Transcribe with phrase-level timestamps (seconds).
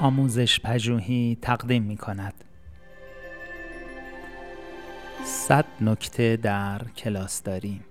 [0.00, 2.34] آموزش پژوهی تقدیم می کند.
[5.24, 7.84] صد نکته در کلاس داریم.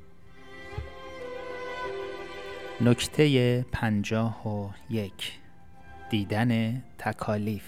[2.81, 5.31] نکته پنجاه و یک
[6.09, 7.63] دیدن تکالیف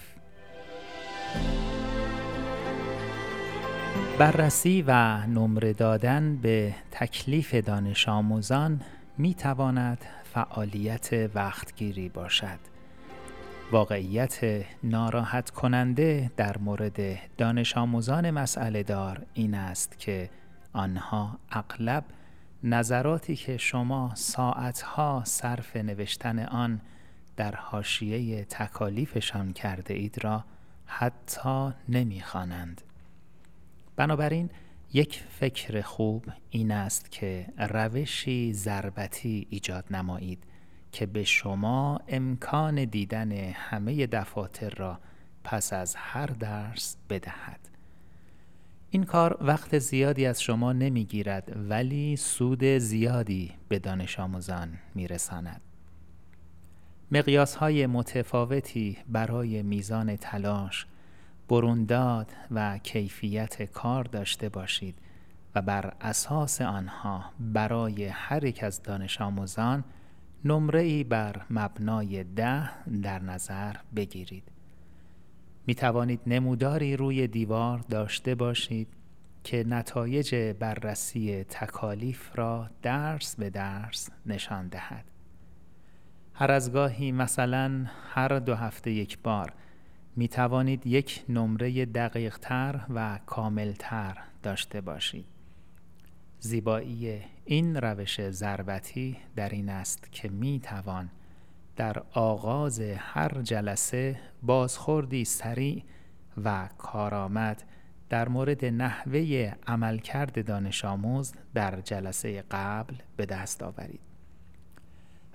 [4.18, 8.80] بررسی و نمره دادن به تکلیف دانش آموزان
[9.18, 12.77] می تواند فعالیت وقتگیری باشد
[13.72, 17.00] واقعیت ناراحت کننده در مورد
[17.36, 20.30] دانش آموزان مسئله دار این است که
[20.72, 22.04] آنها اغلب
[22.64, 26.80] نظراتی که شما ساعتها صرف نوشتن آن
[27.36, 30.44] در حاشیه تکالیفشان کرده اید را
[30.86, 32.82] حتی نمی‌خوانند.
[33.96, 34.50] بنابراین
[34.92, 40.44] یک فکر خوب این است که روشی ضربتی ایجاد نمایید
[40.92, 44.98] که به شما امکان دیدن همه دفاتر را
[45.44, 47.60] پس از هر درس بدهد.
[48.90, 55.60] این کار وقت زیادی از شما نمی‌گیرد ولی سود زیادی به دانش آموزان میرساند.
[57.12, 60.86] مقیاس های متفاوتی برای میزان تلاش
[61.48, 64.94] برونداد و کیفیت کار داشته باشید
[65.54, 69.84] و بر اساس آنها برای هر یک از دانش آموزان
[70.44, 74.44] نمره ای بر مبنای ده در نظر بگیرید.
[75.66, 78.88] می توانید نموداری روی دیوار داشته باشید
[79.44, 85.04] که نتایج بررسی تکالیف را درس به درس نشان دهد.
[86.34, 89.52] هر از گاهی مثلا هر دو هفته یک بار
[90.16, 95.37] می توانید یک نمره دقیق تر و کامل تر داشته باشید.
[96.40, 101.10] زیبایی این روش ضربتی در این است که می توان
[101.76, 105.82] در آغاز هر جلسه بازخوردی سریع
[106.44, 107.62] و کارآمد
[108.08, 114.00] در مورد نحوه عملکرد دانش آموز در جلسه قبل به دست آورید.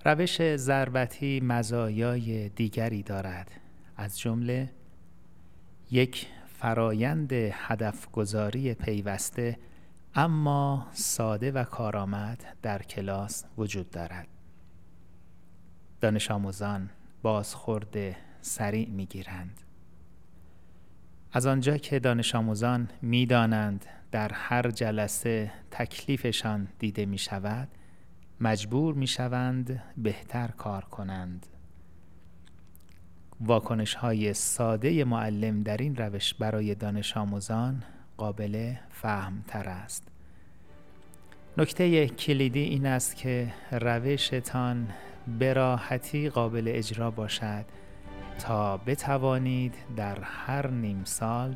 [0.05, 3.51] روش ضربتی مزایای دیگری دارد
[3.97, 4.69] از جمله
[5.91, 9.57] یک فرایند هدف گذاری پیوسته
[10.15, 14.27] اما ساده و کارآمد در کلاس وجود دارد.
[16.01, 16.89] دانش آموزان
[17.21, 17.95] بازخورد
[18.41, 19.61] سریع می گیرند
[21.31, 27.67] از آنجا که دانش آموزان می دانند در هر جلسه تکلیفشان دیده می شود
[28.41, 31.47] مجبور می شوند بهتر کار کنند.
[33.41, 37.83] واکنش های ساده معلم در این روش برای دانش آموزان
[38.17, 40.03] قابل فهم تر است.
[41.57, 44.87] نکته کلیدی این است که روشتان
[45.39, 47.65] به راحتی قابل اجرا باشد
[48.39, 51.55] تا بتوانید در هر نیم سال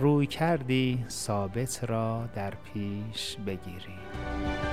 [0.00, 4.65] روی کردی ثابت را در پیش بگیرید.